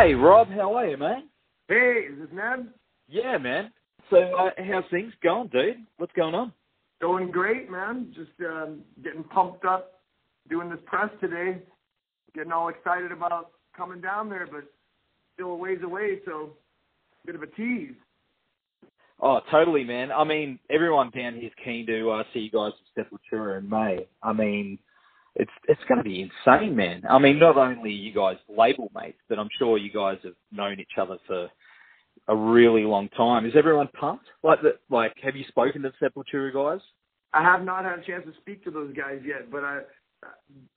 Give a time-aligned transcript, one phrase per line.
[0.00, 1.24] Hey Rob, how are you, man?
[1.66, 2.68] Hey, is this Ned?
[3.08, 3.72] Yeah, man.
[4.10, 5.78] So, uh, how's things going, dude?
[5.96, 6.52] What's going on?
[7.00, 8.14] Going great, man.
[8.14, 9.94] Just um, getting pumped up,
[10.48, 11.58] doing this press today,
[12.32, 14.62] getting all excited about coming down there, but
[15.34, 16.52] still a ways away, so
[17.24, 17.96] a bit of a tease.
[19.20, 20.12] Oh, totally, man.
[20.12, 23.68] I mean, everyone down here is keen to uh, see you guys at Sepultura in
[23.68, 24.06] May.
[24.22, 24.78] I mean,
[25.38, 27.02] it's it's going to be insane, man.
[27.08, 30.80] I mean, not only you guys label mates, but I'm sure you guys have known
[30.80, 31.48] each other for
[32.28, 33.46] a really long time.
[33.46, 34.26] Is everyone pumped?
[34.42, 36.80] Like, the, like, have you spoken to the Sepultura guys?
[37.32, 39.80] I have not had a chance to speak to those guys yet, but I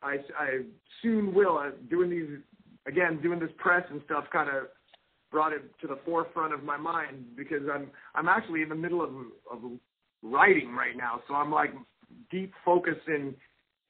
[0.01, 0.59] I, I
[1.01, 1.57] soon will.
[1.57, 2.39] I, doing these
[2.87, 4.67] again, doing this press and stuff, kind of
[5.31, 9.01] brought it to the forefront of my mind because I'm I'm actually in the middle
[9.01, 9.09] of
[9.51, 9.59] of
[10.21, 11.71] writing right now, so I'm like
[12.29, 13.33] deep focus in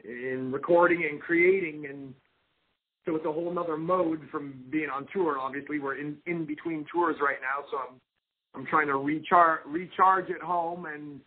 [0.04, 2.14] in recording and creating and
[3.06, 5.40] so it's a whole nother mode from being on tour.
[5.40, 8.00] Obviously, we're in in between tours right now, so I'm
[8.54, 11.20] I'm trying to recharge recharge at home and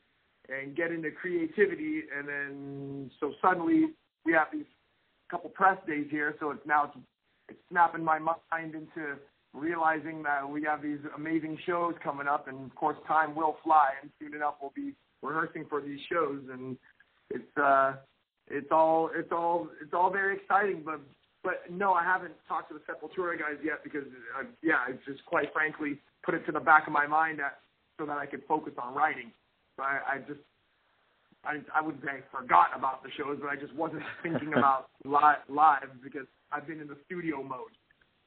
[0.49, 3.87] and get into creativity, and then so suddenly
[4.25, 4.67] we have these
[5.31, 6.97] couple press days here, so it's now it's,
[7.49, 9.17] it's snapping my mind into
[9.53, 13.91] realizing that we have these amazing shows coming up, and of course time will fly,
[14.01, 16.77] and soon enough we'll be rehearsing for these shows, and
[17.31, 17.95] it's uh
[18.49, 21.01] it's all it's all it's all very exciting, but
[21.43, 24.05] but no, I haven't talked to the Sepultura guys yet because
[24.39, 27.61] uh, yeah, I just quite frankly put it to the back of my mind that,
[27.99, 29.31] so that I could focus on writing.
[29.77, 30.41] So I, I just
[31.45, 34.89] I I wouldn't say I forgot about the shows, but I just wasn't thinking about
[35.05, 37.77] live live because I've been in the studio mode.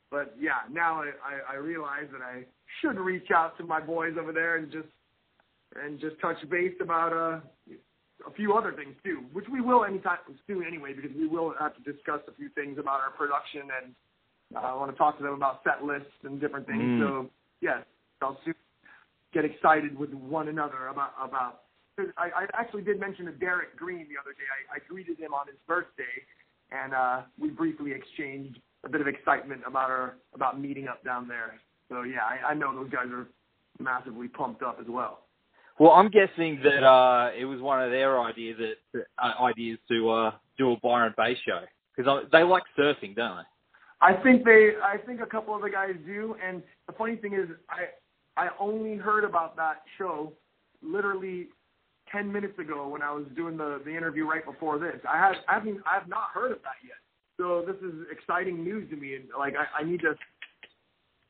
[0.10, 2.46] But yeah, now I, I, I realize that I
[2.82, 4.88] should reach out to my boys over there and just
[5.76, 7.40] and just touch base about uh
[8.26, 10.18] a few other things too, which we will anytime
[10.48, 13.94] soon anyway, because we will have to discuss a few things about our production and
[14.56, 16.82] uh, I want to talk to them about set lists and different things.
[16.82, 17.00] Mm.
[17.02, 17.30] So
[17.62, 17.84] yes,
[18.22, 18.56] I'll soon
[19.34, 21.62] get excited with one another about about.
[22.16, 24.46] I, I actually did mention to Derrick Green the other day.
[24.72, 26.04] I, I greeted him on his birthday,
[26.72, 31.28] and uh, we briefly exchanged a bit of excitement about our about meeting up down
[31.28, 31.60] there.
[31.90, 33.28] So yeah, I, I know those guys are
[33.80, 35.27] massively pumped up as well.
[35.80, 40.10] Well, I'm guessing that uh, it was one of their ideas that uh, ideas to
[40.10, 41.62] uh, do a Byron Bay show
[41.96, 43.44] because they like surfing, don't they?
[44.02, 44.72] I think they.
[44.84, 46.36] I think a couple of the guys do.
[46.46, 50.34] And the funny thing is, I I only heard about that show
[50.82, 51.48] literally
[52.12, 55.00] ten minutes ago when I was doing the the interview right before this.
[55.08, 56.98] I have I haven't I have not heard of that yet.
[57.38, 60.16] So this is exciting news to me, and like I, I need to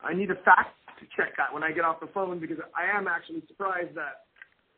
[0.00, 2.96] I need to fact to check that when I get off the phone because I
[2.96, 4.27] am actually surprised that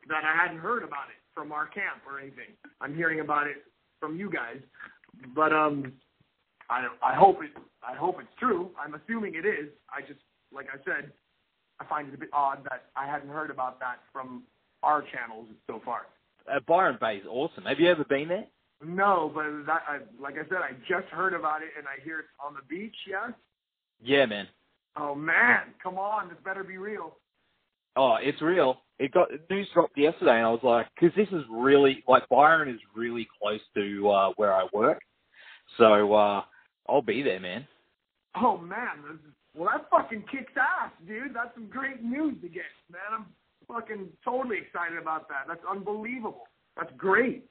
[0.09, 2.57] that I hadn't heard about it from our camp or anything.
[2.81, 3.65] I'm hearing about it
[4.01, 4.59] from you guys,
[5.35, 5.93] but um,
[6.69, 7.51] I I hope it
[7.83, 8.71] I hope it's true.
[8.83, 9.69] I'm assuming it is.
[9.91, 10.21] I just
[10.53, 11.13] like I said,
[11.81, 14.45] I find it a bit odd that I hadn't heard about that from
[14.83, 16.07] our channels so far.
[16.51, 17.65] Uh, Byron Bay is awesome.
[17.65, 18.47] Have you ever been there?
[18.85, 22.21] No, but that I, like I said, I just heard about it and I hear
[22.21, 22.97] it's on the beach.
[23.09, 23.29] Yeah.
[24.03, 24.49] Yeah, man.
[24.97, 27.17] Oh man, come on, this better be real.
[27.97, 28.79] Oh, it's real.
[28.99, 32.69] It got news dropped yesterday, and I was like, because this is really like Byron
[32.69, 35.01] is really close to uh, where I work,
[35.79, 36.43] so uh,
[36.89, 37.67] I'll be there, man.
[38.37, 39.19] Oh man,
[39.57, 41.35] well that fucking kicks ass, dude.
[41.35, 43.01] That's some great news to get, man.
[43.21, 43.27] I'm
[43.67, 45.45] fucking totally excited about that.
[45.49, 46.45] That's unbelievable.
[46.77, 47.47] That's great.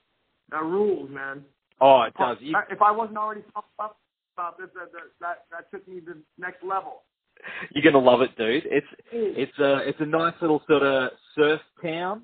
[0.52, 1.44] That rules, man.
[1.82, 2.38] Oh, it does.
[2.42, 3.98] If I wasn't already pumped up
[4.38, 7.04] about this, that that that, that took me to the next level.
[7.74, 8.64] you're gonna love it, dude.
[8.66, 12.24] It's it's a it's a nice little sort of surf town.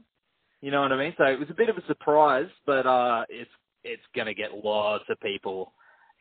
[0.62, 1.14] You know what I mean?
[1.18, 3.52] So it was a bit of a surprise, but uh, it's
[3.84, 5.74] it's gonna get lots of people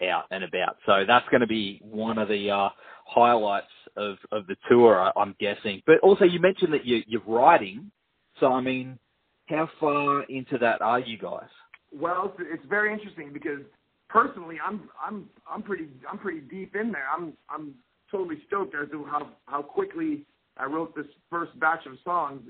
[0.03, 0.77] out and about.
[0.87, 2.69] So that's going to be one of the uh,
[3.07, 5.83] highlights of, of the tour, I- I'm guessing.
[5.87, 7.91] But also, you mentioned that you, you're riding.
[8.41, 8.99] So I mean,
[9.47, 11.49] how far into that are you guys?
[11.93, 13.61] Well, it's, it's very interesting because
[14.09, 17.07] personally, I'm I'm I'm pretty I'm pretty deep in there.
[17.17, 17.75] I'm I'm
[18.15, 20.25] totally stoked as to how how quickly
[20.57, 22.43] I wrote this first batch of songs.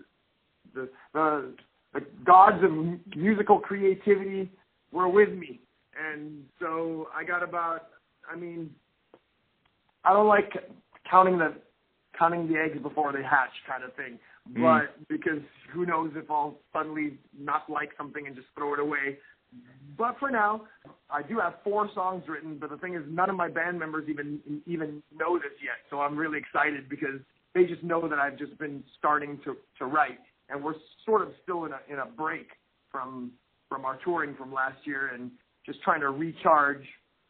[0.75, 1.55] The the
[1.95, 4.51] the gods of musical creativity
[4.93, 5.61] were with me,
[5.99, 7.87] and so I got about.
[8.31, 8.71] I mean,
[10.05, 10.53] I don't like
[11.11, 11.55] counting the
[12.19, 14.19] counting the eggs before they hatch kind of thing.
[14.53, 14.63] Mm.
[14.63, 15.41] But because
[15.73, 19.19] who knows if I'll suddenly not like something and just throw it away.
[19.97, 20.63] But for now,
[21.11, 22.59] I do have four songs written.
[22.59, 25.79] But the thing is, none of my band members even even know this yet.
[25.91, 27.21] So I'm really excited because
[27.55, 30.19] they just know that I've just been starting to to write,
[30.49, 30.75] and we're
[31.05, 32.49] sort of still in a in a break
[32.91, 33.33] from
[33.69, 35.31] from our touring from last year and
[35.65, 36.85] just trying to recharge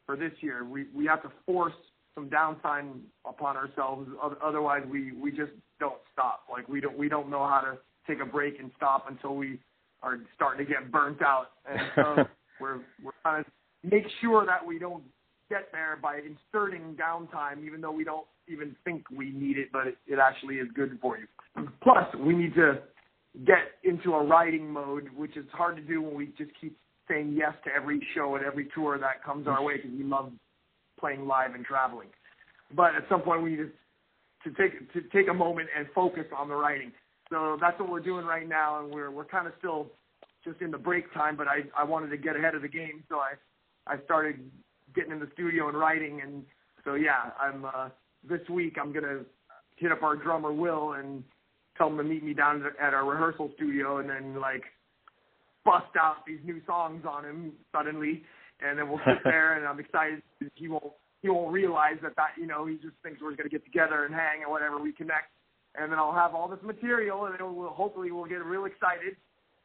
[0.06, 0.64] for this year.
[0.64, 1.74] We we have to force
[2.14, 4.08] some downtime upon ourselves.
[4.42, 6.44] Otherwise, we we just don't stop.
[6.50, 9.58] Like we don't we don't know how to take a break and stop until we
[10.04, 11.46] are starting to get burnt out.
[11.68, 12.24] And so
[12.60, 13.50] we're we're trying to
[13.82, 15.02] make sure that we don't
[15.50, 19.86] get there by inserting downtime, even though we don't even think we need it, but
[19.86, 21.26] it, it actually is good for you.
[21.82, 22.80] Plus, we need to
[23.46, 26.76] get into a writing mode, which is hard to do when we just keep
[27.08, 30.32] saying yes to every show and every tour that comes our way because we love
[30.98, 32.08] playing live and traveling.
[32.74, 36.24] But at some point, we need to, to take to take a moment and focus
[36.36, 36.92] on the writing.
[37.30, 39.86] So that's what we're doing right now, and we're we're kind of still
[40.44, 41.36] just in the break time.
[41.36, 43.34] But I I wanted to get ahead of the game, so I
[43.86, 44.38] I started
[44.94, 46.44] getting in the studio and writing, and
[46.84, 47.88] so yeah, I'm uh,
[48.28, 49.20] this week I'm gonna
[49.76, 51.24] hit up our drummer Will and
[51.76, 54.64] tell him to meet me down at our rehearsal studio, and then like
[55.64, 58.22] bust out these new songs on him suddenly
[58.60, 60.22] and then we'll sit there, and I'm excited.
[60.54, 60.92] He won't
[61.22, 64.04] he won't realize that that you know he just thinks we're going to get together
[64.04, 64.78] and hang and whatever.
[64.78, 65.32] We connect,
[65.76, 69.16] and then I'll have all this material, and then we'll hopefully we'll get real excited,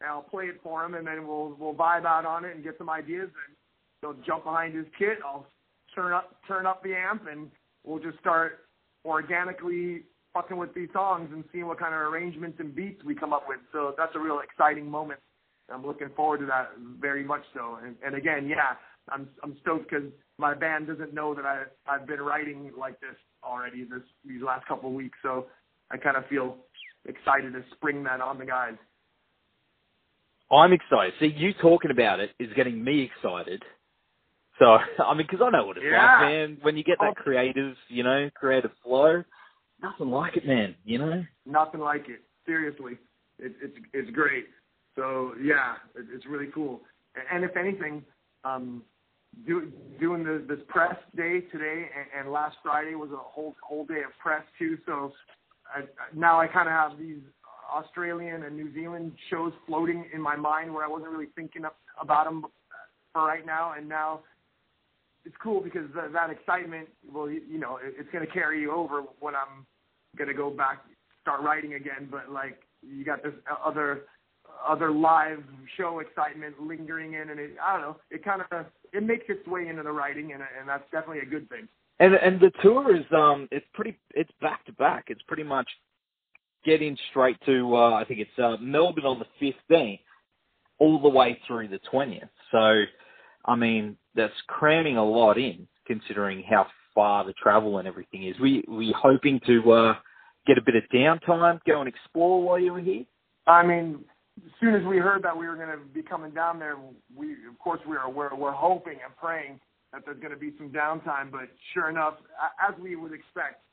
[0.02, 2.64] and I'll play it for him, and then we'll we'll vibe out on it and
[2.64, 3.56] get some ideas, and
[4.02, 5.20] he'll jump behind his kit.
[5.26, 5.46] I'll
[5.94, 7.50] turn up turn up the amp, and
[7.86, 8.60] we'll just start
[9.06, 10.04] organically
[10.34, 13.46] fucking with these songs and seeing what kind of arrangements and beats we come up
[13.48, 13.60] with.
[13.72, 15.20] So that's a real exciting moment.
[15.72, 16.70] I'm looking forward to that
[17.00, 17.78] very much so.
[17.84, 18.74] And, and again, yeah,
[19.10, 20.08] I'm I'm stoked because
[20.38, 24.68] my band doesn't know that I I've been writing like this already this these last
[24.68, 25.18] couple of weeks.
[25.22, 25.48] So
[25.92, 26.58] I kind of feel
[27.06, 28.76] excited to spring that on the guys.
[30.52, 31.14] I'm excited.
[31.20, 33.64] See, you talking about it is getting me excited.
[34.58, 34.66] So
[35.04, 36.20] I mean, because I know what it's yeah.
[36.20, 36.58] like, man.
[36.62, 37.22] When you get that oh.
[37.22, 39.24] creative, you know, creative flow,
[39.82, 40.76] nothing like it, man.
[40.86, 42.22] You know, nothing like it.
[42.46, 42.94] Seriously,
[43.38, 44.46] it, it's it's great.
[44.96, 46.82] So yeah, it, it's really cool.
[47.32, 48.04] And if anything,
[48.44, 48.84] um,
[49.46, 53.86] do, doing the, this press day today and, and last Friday was a whole whole
[53.86, 54.78] day of press too.
[54.86, 55.12] So
[55.76, 55.82] I,
[56.16, 57.22] now I kind of have these
[57.72, 61.72] Australian and New Zealand shows floating in my mind where I wasn't really thinking of,
[62.02, 62.46] about them
[63.14, 64.22] for right now, and now
[65.26, 68.62] it's cool because th- that excitement, well, you, you know, it, it's going to carry
[68.62, 69.66] you over when I'm
[70.18, 70.84] going to go back
[71.22, 72.08] start writing again.
[72.10, 73.34] But like you got this
[73.64, 74.04] other
[74.68, 75.44] other live
[75.78, 79.46] show excitement lingering in, and it, I don't know, it kind of it makes its
[79.48, 81.68] way into the writing, and and that's definitely a good thing.
[82.00, 85.06] And and the tour is um it's pretty it's back back.
[85.10, 85.68] It's pretty much
[86.66, 90.00] getting straight to uh, I think it's uh, Melbourne on the fifteenth,
[90.80, 92.30] all the way through the twentieth.
[92.52, 92.84] So,
[93.46, 96.66] I mean that's cramming a lot in, considering how
[96.96, 98.40] far the travel and everything is.
[98.40, 99.96] We we hoping to uh,
[100.48, 103.06] get a bit of downtime, go and explore while you were here.
[103.46, 104.04] I mean,
[104.46, 106.78] as soon as we heard that we were going to be coming down there,
[107.16, 109.60] we of course we are we're, we're hoping and praying
[109.92, 111.32] that there's going to be some downtime.
[111.32, 112.16] But sure enough,
[112.68, 113.64] as we would expect,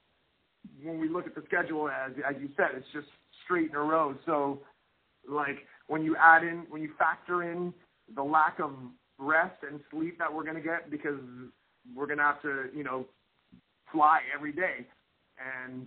[0.82, 3.08] when we look at the schedule, as as you said, it's just
[3.44, 4.14] straight in a row.
[4.26, 4.60] So,
[5.28, 7.72] like when you add in, when you factor in
[8.14, 8.72] the lack of
[9.18, 11.18] rest and sleep that we're going to get because
[11.94, 13.06] we're going to have to, you know,
[13.92, 14.86] fly every day
[15.38, 15.86] and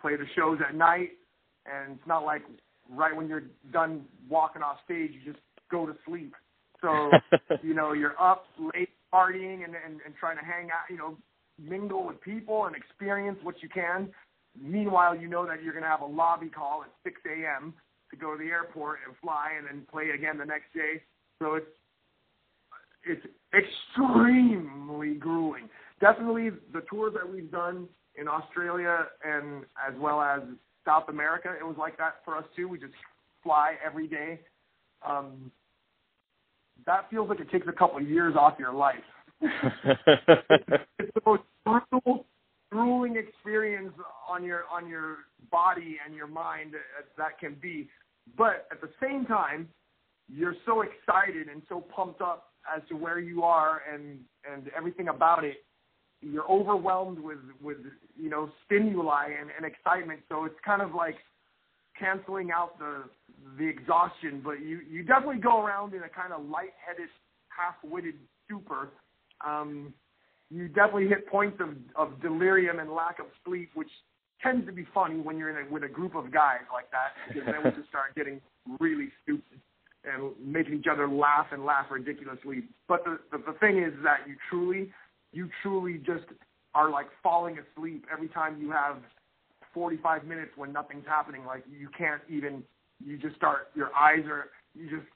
[0.00, 1.10] play the shows at night.
[1.66, 2.42] And it's not like
[2.90, 6.34] right when you're done walking off stage, you just go to sleep.
[6.80, 7.10] So,
[7.62, 11.16] you know, you're up late partying and, and, and trying to hang out, you know,
[11.62, 14.08] mingle with people and experience what you can.
[14.60, 17.72] Meanwhile, you know that you're going to have a lobby call at 6 a.m.
[18.10, 21.02] to go to the airport and fly and then play again the next day.
[21.40, 21.66] So it's
[23.02, 23.24] it's
[23.54, 25.68] extremely grueling.
[26.00, 30.42] Definitely the tours that we've done in Australia and as well as
[30.84, 32.68] South America, it was like that for us too.
[32.68, 32.92] We just
[33.42, 34.40] fly every day.
[35.06, 35.50] Um,
[36.86, 38.96] that feels like it takes a couple of years off your life.
[39.42, 42.26] It's the most brutal,
[42.70, 43.92] grueling experience
[44.28, 45.18] on your on your
[45.50, 47.88] body and your mind as that can be.
[48.36, 49.68] But at the same time,
[50.28, 54.20] you're so excited and so pumped up as to where you are and
[54.50, 55.64] and everything about it
[56.22, 57.78] you're overwhelmed with with
[58.16, 60.20] you know stimuli and, and excitement.
[60.28, 61.16] So it's kind of like
[61.98, 63.04] canceling out the
[63.58, 67.08] the exhaustion, but you you definitely go around in a kind of lightheaded,
[67.48, 68.90] half-witted stupor.
[69.46, 69.94] Um,
[70.50, 73.90] you definitely hit points of, of delirium and lack of sleep, which
[74.42, 77.12] tends to be funny when you're in a, with a group of guys like that,
[77.28, 78.40] because then we just start getting
[78.80, 79.60] really stupid
[80.04, 82.64] and making each other laugh and laugh ridiculously.
[82.88, 84.90] But the, the the thing is that you truly,
[85.32, 86.24] you truly just
[86.74, 88.96] are like falling asleep every time you have
[89.74, 91.44] 45 minutes when nothing's happening.
[91.44, 92.62] Like you can't even,
[93.04, 95.08] you just start, your eyes are, you just,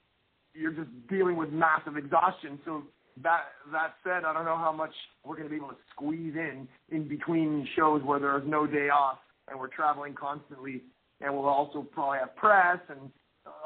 [0.55, 2.59] you're just dealing with massive exhaustion.
[2.65, 2.83] So
[3.23, 4.93] that that said, I don't know how much
[5.25, 8.89] we're going to be able to squeeze in in between shows where there's no day
[8.89, 9.19] off
[9.49, 10.83] and we're traveling constantly,
[11.21, 13.11] and we'll also probably have press and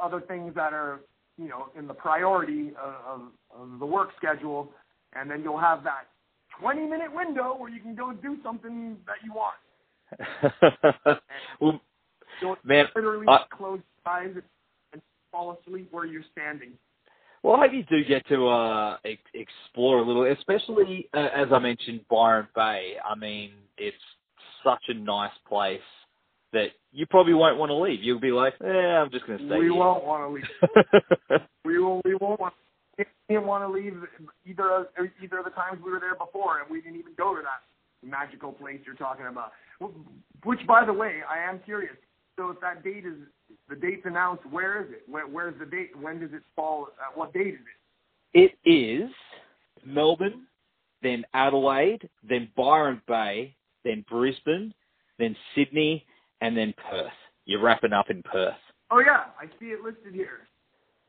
[0.01, 1.01] other things that are
[1.39, 3.23] you know in the priority of, of,
[3.73, 4.71] of the work schedule,
[5.15, 6.09] and then you'll have that
[6.61, 9.57] 20 minute window where you can go do something that you want.
[11.61, 11.81] well,
[12.41, 14.35] You'll man, literally I, close your eyes
[14.93, 16.73] and fall asleep where you're standing.
[17.43, 21.49] Well, I hope you do get to uh, ex- explore a little, especially uh, as
[21.53, 22.95] I mentioned, Byron Bay.
[23.05, 23.97] I mean, it's
[24.65, 25.81] such a nice place
[26.53, 28.03] that you probably won't want to leave.
[28.03, 29.75] You'll be like, "Yeah, I'm just going to stay." We here.
[29.75, 31.41] won't want to leave.
[31.65, 32.01] we will.
[32.05, 32.55] We won't want.
[32.97, 33.95] We didn't want to leave
[34.47, 34.87] either of,
[35.23, 37.63] either of the times we were there before, and we didn't even go to that
[38.09, 39.53] magical place you're talking about.
[40.45, 41.95] Which, by the way, I am curious.
[42.37, 43.19] So if that date is
[43.69, 45.03] the date's announced, where is it?
[45.09, 45.91] Where, where's the date?
[46.01, 46.89] When does it fall?
[46.99, 47.61] Uh, what date is
[48.35, 48.53] it?
[48.65, 49.11] It is
[49.85, 50.47] Melbourne,
[51.03, 54.73] then Adelaide, then Byron Bay, then Brisbane,
[55.19, 56.05] then Sydney,
[56.41, 57.13] and then Perth.
[57.45, 58.55] You're wrapping up in Perth.
[58.91, 60.41] Oh yeah, I see it listed here.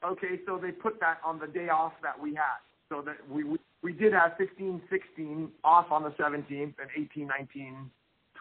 [0.06, 2.60] Okay, so they put that on the day off that we had.
[2.90, 7.28] So that we we, we did have 15, 16 off on the 17th and 18,
[7.28, 7.92] 19,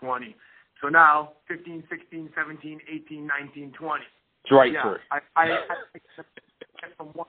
[0.00, 0.36] 20.
[0.80, 4.04] So now 15, 16, 17, 18, 19, 20.
[4.46, 4.98] Straight yeah, through.
[5.10, 7.26] I, I, I from one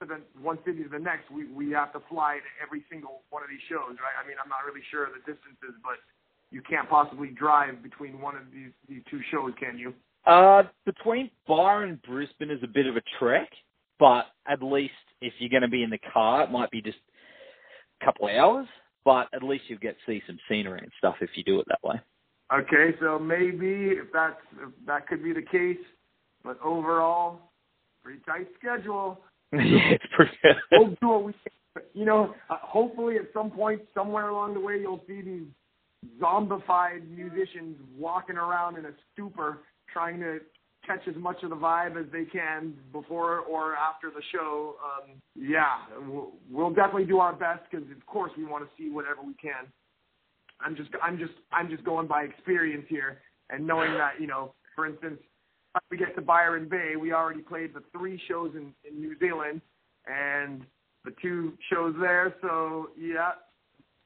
[0.00, 3.22] to the one city to the next, we we have to fly to every single
[3.30, 4.16] one of these shows, right?
[4.22, 5.96] I mean, I'm not really sure of the distances, but
[6.50, 9.94] you can't possibly drive between one of these these two shows, can you?
[10.26, 13.48] Uh, between Byron and Brisbane is a bit of a trek,
[13.98, 16.98] but at least if you're going to be in the car, it might be just
[18.00, 18.66] a couple of hours.
[19.04, 21.66] But at least you'll get to see some scenery and stuff if you do it
[21.68, 22.00] that way.
[22.52, 25.84] Okay, so maybe if that's if that could be the case,
[26.44, 27.50] but overall,
[28.02, 29.20] pretty tight schedule.
[29.52, 29.60] yeah,
[29.90, 30.32] it's pretty.
[30.72, 31.34] we'll do what we,
[31.92, 32.34] you know.
[32.48, 35.46] Uh, hopefully, at some point, somewhere along the way, you'll see these
[36.22, 39.58] zombified musicians walking around in a stupor,
[39.92, 40.38] trying to
[40.86, 44.76] catch as much of the vibe as they can before or after the show.
[44.84, 48.88] Um, yeah, we'll, we'll definitely do our best because, of course, we want to see
[48.88, 49.66] whatever we can.
[50.60, 53.18] I'm just, I'm just, I'm just going by experience here
[53.50, 55.20] and knowing that, you know, for instance,
[55.90, 59.60] we get to Byron Bay, we already played the three shows in, in New Zealand
[60.06, 60.62] and
[61.04, 62.34] the two shows there.
[62.40, 63.32] So yeah,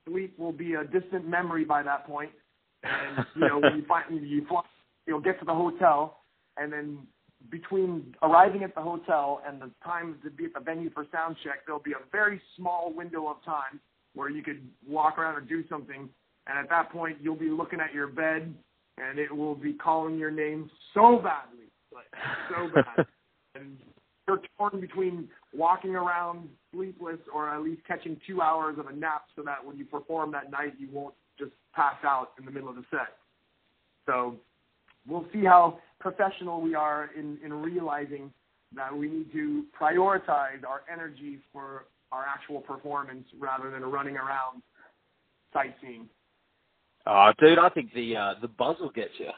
[0.08, 2.30] sleep will be a distant memory by that point.
[2.82, 4.62] And you know, when you find you fly,
[5.06, 6.20] you'll get to the hotel,
[6.56, 6.98] and then
[7.50, 11.36] between arriving at the hotel and the time to be at the venue for sound
[11.42, 13.80] check, there'll be a very small window of time
[14.14, 16.08] where you could walk around or do something.
[16.50, 18.52] And at that point, you'll be looking at your bed,
[18.98, 22.06] and it will be calling your name so badly, like
[22.50, 23.06] so bad.
[23.54, 23.76] and
[24.26, 29.26] you're torn between walking around sleepless or at least catching two hours of a nap
[29.36, 32.68] so that when you perform that night, you won't just pass out in the middle
[32.68, 33.16] of the set.
[34.06, 34.34] So
[35.06, 38.32] we'll see how professional we are in, in realizing
[38.74, 44.62] that we need to prioritize our energy for our actual performance rather than running around
[45.52, 46.08] sightseeing.
[47.12, 49.30] Oh, dude, I think the uh, the buzz will get you.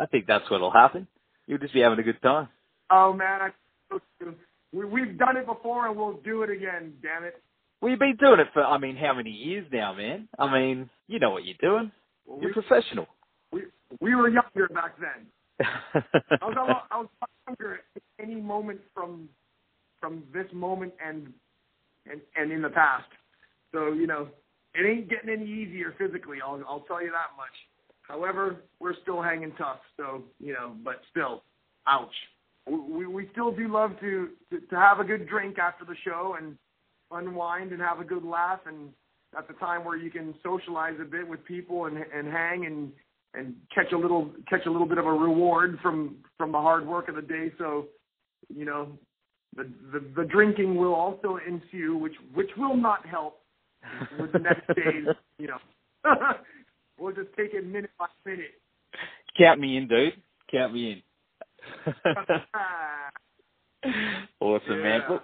[0.00, 1.06] I think that's what'll happen.
[1.46, 2.48] You'll just be having a good time.
[2.90, 3.96] Oh man, I
[4.72, 6.94] we, we've done it before and we'll do it again.
[7.02, 7.42] Damn it.
[7.80, 10.28] Well, you've been doing it for I mean, how many years now, man?
[10.38, 11.92] I mean, you know what you're doing.
[12.24, 13.06] Well, you're we, professional.
[13.52, 13.64] We
[14.00, 15.26] we were younger back then.
[15.60, 17.08] I was a lot, I was
[17.46, 19.28] younger at any moment from
[20.00, 21.30] from this moment and
[22.10, 23.08] and and in the past.
[23.74, 24.28] So you know,
[24.74, 26.38] it ain't getting any easier physically.
[26.44, 27.54] I'll I'll tell you that much.
[28.02, 29.80] However, we're still hanging tough.
[29.96, 31.42] So you know, but still,
[31.86, 32.14] ouch.
[32.66, 36.36] We we still do love to to, to have a good drink after the show
[36.38, 36.56] and
[37.10, 38.90] unwind and have a good laugh and
[39.36, 42.92] at the time where you can socialize a bit with people and and hang and
[43.34, 46.86] and catch a little catch a little bit of a reward from from the hard
[46.86, 47.52] work of the day.
[47.58, 47.86] So,
[48.48, 48.88] you know,
[49.56, 53.40] the the, the drinking will also ensue, which which will not help
[54.18, 55.02] with the next day.
[55.38, 55.58] You know,
[56.98, 58.52] we'll just take it minute by minute.
[59.38, 60.14] Count me in, dude.
[60.50, 61.02] Count me in.
[64.40, 64.76] awesome, Yeah.
[64.82, 65.00] man.
[65.08, 65.22] Look,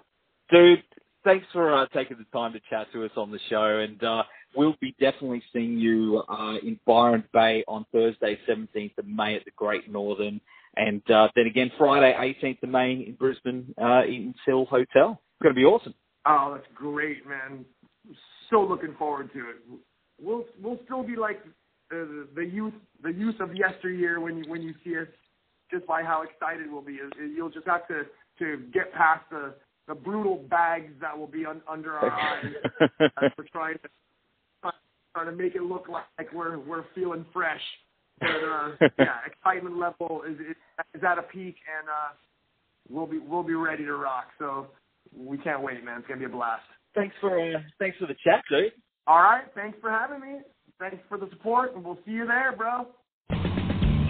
[0.50, 0.82] dude,
[1.25, 4.23] thanks for uh, taking the time to chat to us on the show, and uh,
[4.54, 9.44] we'll be definitely seeing you uh, in Byron Bay on Thursday, 17th of May at
[9.44, 10.40] the Great Northern,
[10.76, 15.20] and uh, then again Friday, 18th of May in Brisbane, uh, Eaton's Hill Hotel.
[15.20, 15.94] It's going to be awesome.
[16.26, 17.64] Oh, that's great, man.
[18.50, 19.56] So looking forward to it.
[20.20, 21.42] We'll we'll still be like
[21.90, 25.08] the the youth the youth of yesteryear when you when you see us,
[25.70, 26.98] just by how excited we'll be.
[27.36, 28.04] You'll just have to
[28.38, 29.54] to get past the
[29.86, 34.70] the brutal bags that will be un, under our eyes as we're trying to
[35.14, 37.60] trying to make it look like we're we're feeling fresh.
[38.20, 40.56] But uh, yeah, excitement level is, is
[40.94, 42.14] is at a peak, and uh,
[42.88, 44.26] we'll be we'll be ready to rock.
[44.38, 44.68] So
[45.16, 45.98] we can't wait, man.
[45.98, 46.62] It's gonna be a blast.
[46.94, 48.72] Thanks for uh, thanks for the chat, dude.
[49.06, 50.40] All right, thanks for having me.
[50.78, 52.86] Thanks for the support, and we'll see you there, bro.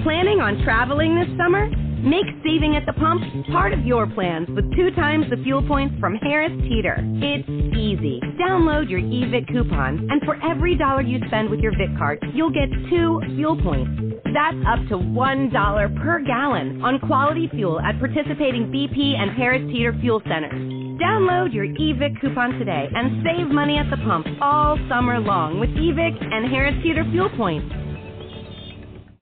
[0.02, 1.68] Planning on traveling this summer?
[2.04, 5.94] Make saving at the pump part of your plans with two times the fuel points
[5.98, 6.98] from Harris Teeter.
[7.00, 8.20] It's easy.
[8.38, 12.52] Download your eVIC coupon, and for every dollar you spend with your VIC card, you'll
[12.52, 14.20] get two fuel points.
[14.34, 19.96] That's up to $1 per gallon on quality fuel at participating BP and Harris Teeter
[20.00, 20.83] fuel centers.
[21.00, 25.70] Download your eVIC coupon today and save money at the pump all summer long with
[25.70, 27.66] eVIC and Harris Teeter fuel points.